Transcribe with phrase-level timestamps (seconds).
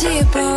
[0.00, 0.49] tipo